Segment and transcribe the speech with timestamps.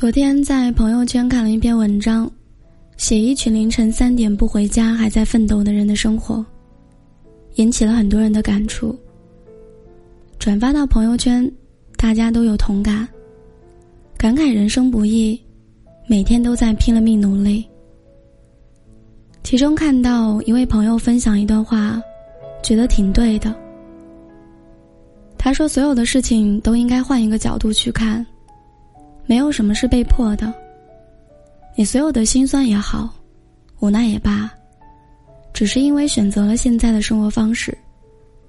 [0.00, 2.26] 昨天在朋友圈看了一篇文章，
[2.96, 6.42] 写一群凌晨三点不回家还在奋斗的人的生活，
[7.56, 8.98] 引起了很多人的感触。
[10.38, 11.46] 转发到朋友圈，
[11.98, 13.06] 大家都有同感，
[14.16, 15.38] 感慨人生不易，
[16.06, 17.62] 每天都在拼了命努力。
[19.42, 22.00] 其中看到一位朋友分享一段话，
[22.62, 23.54] 觉得挺对的。
[25.36, 28.26] 他说：“所有的事情都应该换一个角度去看。”
[29.30, 30.52] 没有什么是被迫的。
[31.76, 33.08] 你所有的心酸也好，
[33.78, 34.52] 无奈也罢，
[35.52, 37.72] 只是因为选择了现在的生活方式，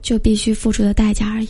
[0.01, 1.49] 就必须付出的代价而已。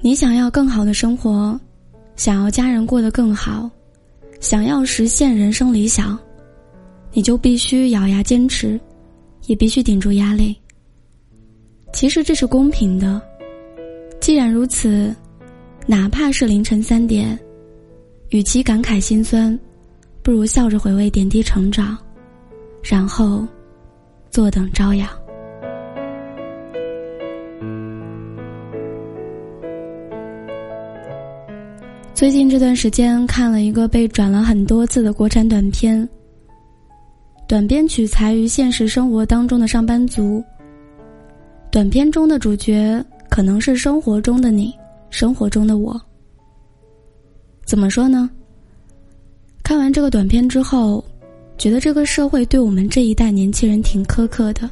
[0.00, 1.60] 你想要更好的生活，
[2.16, 3.70] 想要家人过得更好，
[4.40, 6.18] 想要实现人生理想，
[7.12, 8.80] 你就必须咬牙坚持，
[9.44, 10.56] 也必须顶住压力。
[11.92, 13.20] 其实这是公平的。
[14.18, 15.14] 既然如此。
[15.88, 17.38] 哪怕是凌晨三点，
[18.30, 19.56] 与其感慨心酸，
[20.20, 21.96] 不如笑着回味点滴成长，
[22.82, 23.46] 然后
[24.28, 25.08] 坐等朝阳。
[32.12, 36.08] 最近这段时间看了一个被转了很多次的国产短片，
[37.46, 40.42] 短片取材于现实生活当中的上班族。
[41.70, 44.74] 短片中的主角可能是生活中的你。
[45.10, 46.00] 生活中的我，
[47.64, 48.28] 怎么说呢？
[49.62, 51.04] 看完这个短片之后，
[51.58, 54.68] 觉得这个社会对我们这一代年轻人挺苛刻的。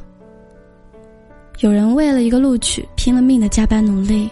[1.59, 4.29] 有人为了一个录取拼了命的加班努力，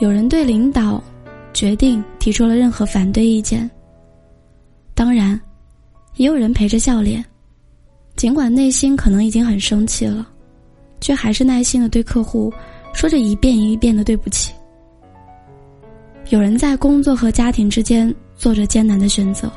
[0.00, 1.02] 有人对领导
[1.52, 3.68] 决定提出了任何反对意见。
[4.94, 5.40] 当然，
[6.16, 7.24] 也有人陪着笑脸，
[8.16, 10.26] 尽管内心可能已经很生气了，
[11.00, 12.52] 却还是耐心的对客户
[12.92, 14.52] 说着一遍一遍的对不起。
[16.30, 19.50] 有人在工作和家庭之间做着艰难的选择，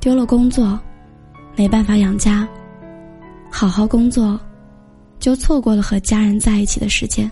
[0.00, 0.78] 丢了工作，
[1.56, 2.46] 没办法养家；
[3.50, 4.38] 好好工作，
[5.18, 7.30] 就错过了和家人在一起的时间。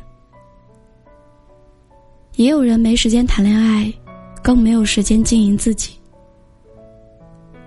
[2.35, 3.93] 也有人没时间谈恋爱，
[4.43, 5.93] 更没有时间经营自己。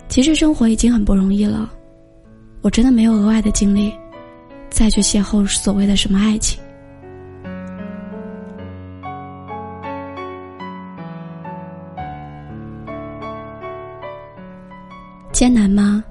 [0.10, 1.72] 其实生活已经很不容易了，
[2.62, 3.94] 我真的没有额外的精力，
[4.70, 6.62] 再去邂逅所谓的什么爱情。
[15.34, 16.04] 艰难吗？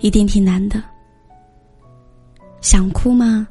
[0.00, 0.82] 一定挺难的。
[2.60, 3.46] 想哭吗？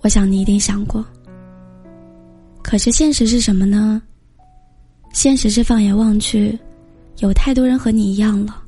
[0.00, 1.04] 我想你一定想过。
[2.62, 4.02] 可是现实是什么呢？
[5.12, 6.58] 现实是放眼望去，
[7.18, 8.62] 有太多人和你一样了。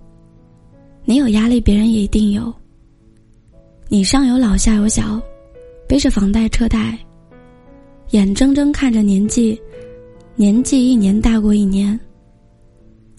[1.04, 2.52] 你有压力，别人也一定有。
[3.88, 5.18] 你上有老下有小，
[5.88, 6.98] 背着房贷车贷，
[8.10, 9.58] 眼睁睁看着年纪，
[10.36, 11.98] 年纪一年大过一年，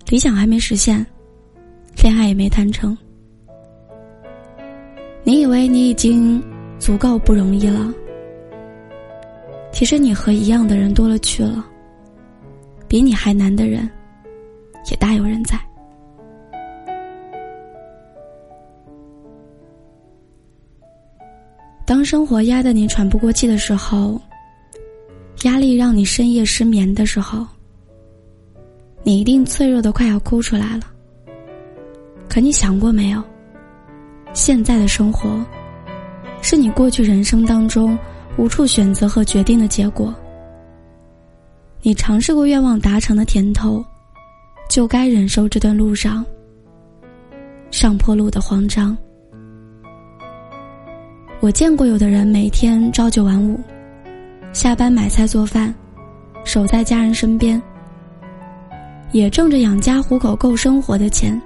[0.09, 1.03] 理想还没实现。
[1.97, 2.97] 恋爱也没谈成，
[5.23, 6.41] 你以为你已经
[6.79, 7.94] 足够不容易了？
[9.72, 11.63] 其实你和一样的人多了去了，
[12.88, 13.88] 比你还难的人
[14.89, 15.59] 也大有人在。
[21.85, 24.19] 当生活压得你喘不过气的时候，
[25.44, 27.45] 压力让你深夜失眠的时候，
[29.03, 30.83] 你一定脆弱的快要哭出来了。
[32.29, 33.22] 可你想过没有？
[34.34, 35.44] 现在的生活，
[36.41, 37.97] 是你过去人生当中
[38.38, 40.13] 无处选择和决定的结果。
[41.81, 43.84] 你尝试过愿望达成的甜头，
[44.69, 46.23] 就该忍受这段路上
[47.72, 48.95] 上坡路的慌张。
[51.39, 53.59] 我见过有的人每天朝九晚五，
[54.53, 55.73] 下班买菜做饭，
[56.45, 57.59] 守在家人身边，
[59.13, 61.41] 也挣着养家糊口够生活的钱。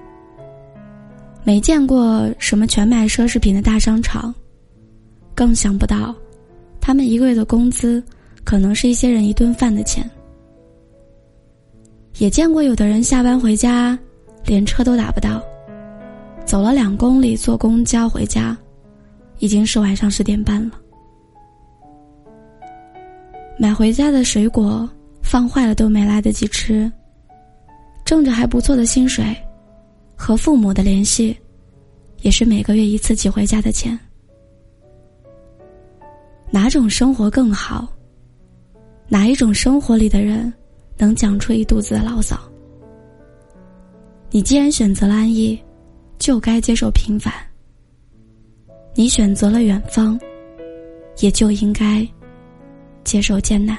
[1.45, 4.33] 没见过什么全卖奢侈品的大商场，
[5.35, 6.15] 更想不到，
[6.79, 8.01] 他们一个月的工资
[8.45, 10.09] 可能是一些人一顿饭的钱。
[12.19, 13.97] 也见过有的人下班回家，
[14.45, 15.43] 连车都打不到，
[16.45, 18.55] 走了两公里坐公交回家，
[19.39, 20.79] 已经是晚上十点半了。
[23.57, 24.89] 买回家的水果
[25.21, 26.89] 放坏了都没来得及吃，
[28.05, 29.25] 挣着还不错的薪水。
[30.15, 31.35] 和父母的联系，
[32.21, 33.97] 也是每个月一次寄回家的钱。
[36.51, 37.87] 哪种生活更好？
[39.07, 40.51] 哪一种生活里的人
[40.97, 42.39] 能讲出一肚子的牢骚？
[44.29, 45.61] 你既然选择了安逸，
[46.17, 47.33] 就该接受平凡。
[48.95, 50.19] 你选择了远方，
[51.19, 52.07] 也就应该
[53.03, 53.77] 接受艰难。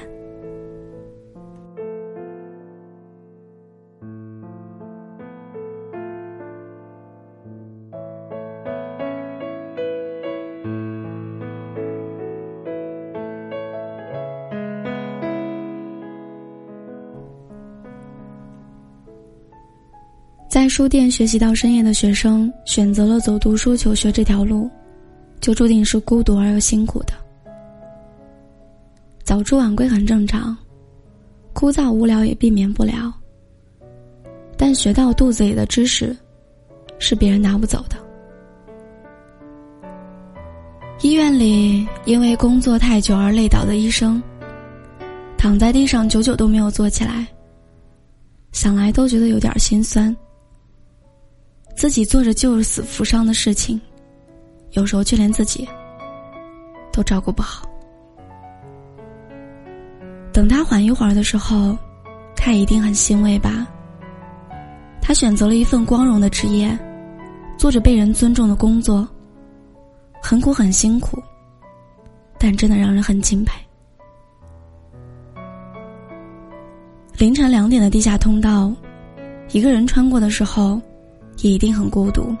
[20.75, 24.69] 书店学习到深夜的学生选择了走读书求学这条路，
[25.39, 27.13] 就注定是孤独而又辛苦的。
[29.23, 30.53] 早出晚归很正常，
[31.53, 33.09] 枯燥无聊也避免不了。
[34.57, 36.13] 但学到肚子里的知识，
[36.99, 37.95] 是别人拿不走的。
[41.03, 44.21] 医院里因为工作太久而累倒的医生，
[45.37, 47.25] 躺在地上久久都没有坐起来。
[48.51, 50.13] 想来都觉得有点心酸。
[51.75, 53.79] 自己做着救死扶伤的事情，
[54.71, 55.67] 有时候却连自己
[56.91, 57.67] 都照顾不好。
[60.31, 61.77] 等他缓一会儿的时候，
[62.35, 63.67] 他一定很欣慰吧。
[65.01, 66.77] 他选择了一份光荣的职业，
[67.57, 69.07] 做着被人尊重的工作。
[70.21, 71.21] 很苦很辛苦，
[72.39, 73.53] 但真的让人很敬佩。
[77.17, 78.73] 凌晨两点的地下通道，
[79.51, 80.81] 一个人穿过的时候，
[81.41, 82.35] 也一定很孤独。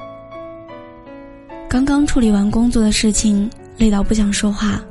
[1.69, 4.81] 刚刚处理完工作的事情，累到不想说话。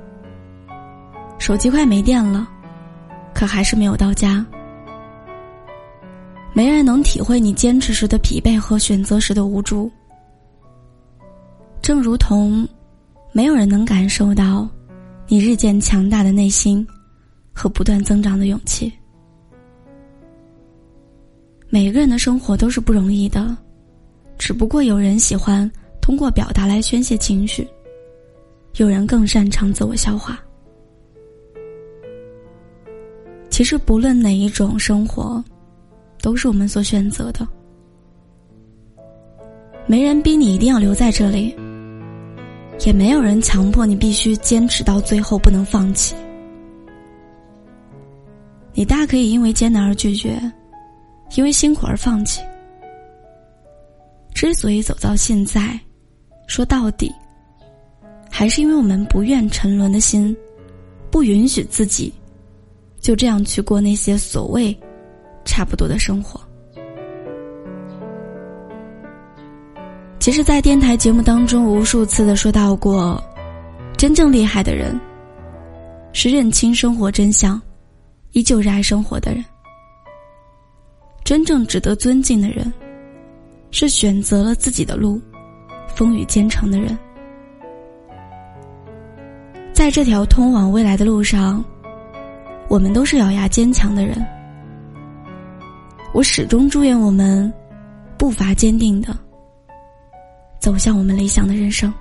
[1.38, 2.48] 手机快没电了，
[3.34, 4.44] 可还是没有到家。
[6.52, 9.90] 没人能体会你坚持时的疲惫和选择时的无助。
[11.82, 12.66] 正如同，
[13.32, 14.68] 没有人能感受到，
[15.26, 16.86] 你日渐强大的内心，
[17.52, 18.92] 和不断增长的勇气。
[21.68, 23.56] 每个人的生活都是不容易的，
[24.38, 25.70] 只不过有人喜欢
[26.00, 27.66] 通过表达来宣泄情绪，
[28.76, 30.38] 有人更擅长自我消化。
[33.48, 35.42] 其实不论哪一种生活，
[36.20, 37.46] 都是我们所选择的。
[39.86, 41.54] 没人逼你一定要留在这里，
[42.84, 46.14] 也没有人强迫你必须坚持到最后不能放弃。
[48.72, 50.38] 你大可以因为艰难而拒绝。
[51.36, 52.40] 因为辛苦而放弃。
[54.44, 55.80] 之所以走到现在，
[56.46, 57.10] 说到底，
[58.30, 60.36] 还是因为我们不愿沉沦的心，
[61.10, 62.12] 不允许自己
[63.00, 64.78] 就这样去过那些所谓
[65.46, 66.38] 差不多的生活。
[70.20, 73.18] 其实，在电台节目当中，无数次的说到过，
[73.96, 75.00] 真正厉害的人，
[76.12, 77.58] 是认清生活真相，
[78.32, 79.42] 依旧热爱生活的人。
[81.24, 82.70] 真正值得尊敬的人，
[83.76, 85.20] 是选择了自己的路，
[85.96, 86.96] 风雨兼程的人。
[89.72, 91.62] 在这条通往未来的路上，
[92.68, 94.24] 我们都是咬牙坚强的人。
[96.12, 97.52] 我始终祝愿我们
[98.16, 99.08] 步伐坚定的
[100.60, 101.92] 走向我们理想的人生。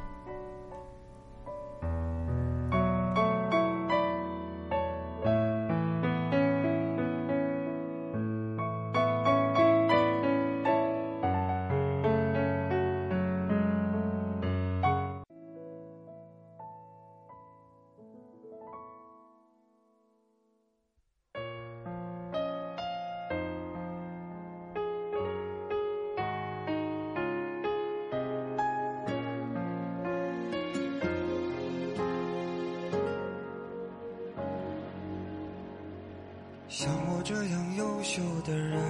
[36.75, 38.81] 像我这样优秀的人，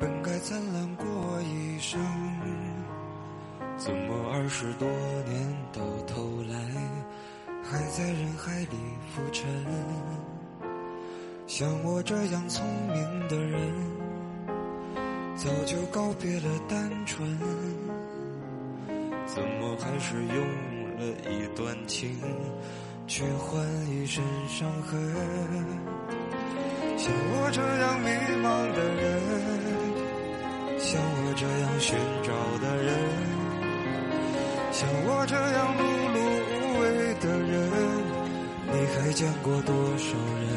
[0.00, 1.06] 本该灿烂过
[1.42, 2.00] 一生，
[3.76, 4.88] 怎么二十多
[5.28, 6.58] 年到头来，
[7.62, 8.76] 还在人海里
[9.14, 9.46] 浮沉？
[11.46, 13.72] 像我这样聪明的人，
[15.36, 17.38] 早就告别了单纯，
[19.24, 20.36] 怎么还是用
[20.98, 22.18] 了一段情？
[23.06, 24.96] 去换一身伤痕，
[26.96, 28.08] 像我这样迷
[28.40, 29.02] 茫的人，
[30.78, 32.32] 像我这样寻找
[32.62, 32.88] 的人，
[34.72, 35.80] 像我这样碌
[36.14, 36.16] 碌
[36.48, 36.82] 无为
[37.20, 37.52] 的人，
[38.72, 40.50] 你还见过多少人？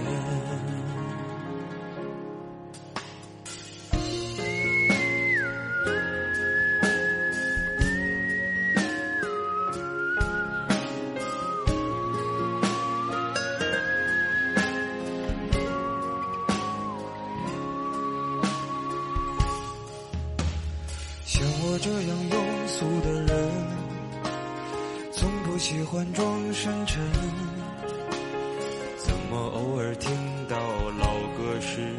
[31.55, 31.95] 老歌时，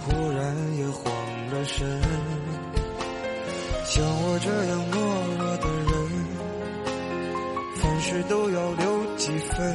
[0.00, 1.10] 忽然也慌
[1.50, 1.88] 了神？
[3.86, 4.94] 像我这样懦
[5.38, 5.94] 弱的人，
[7.76, 9.74] 凡事都要留几分。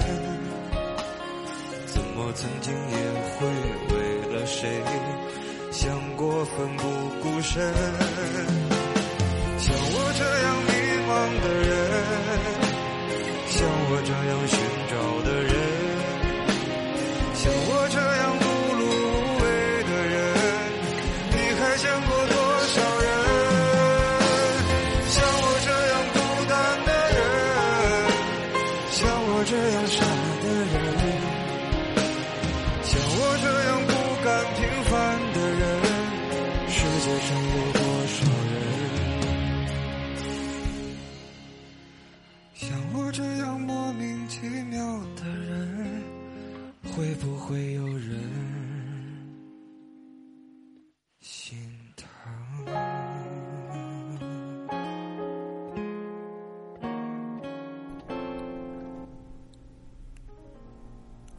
[1.87, 2.97] 怎么曾经也
[3.33, 3.47] 会
[3.89, 3.97] 为
[4.35, 4.69] 了谁？
[5.71, 6.83] 想过奋不
[7.21, 7.73] 顾身。
[9.57, 10.72] 像我这样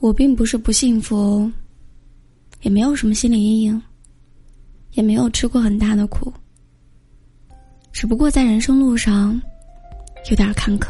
[0.05, 1.51] 我并不是不幸福，
[2.61, 3.83] 也没有什么心理阴影，
[4.93, 6.31] 也没有吃过很大的苦，
[7.91, 9.41] 只不过在人生路上
[10.29, 10.89] 有点坎坷。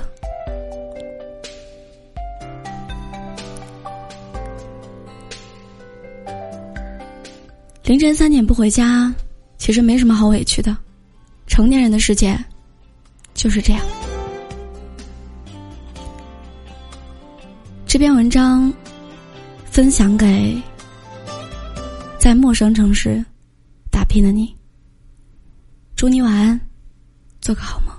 [7.85, 9.15] 凌晨三点不回家，
[9.59, 10.77] 其实没什么好委屈的，
[11.47, 12.37] 成年人的世界
[13.33, 13.81] 就是这样。
[17.87, 18.75] 这篇文章。
[19.75, 20.57] 分享给
[22.17, 23.21] 在陌生城市
[23.91, 24.57] 打拼的你，
[25.97, 26.61] 祝你晚安，
[27.41, 27.93] 做个好梦。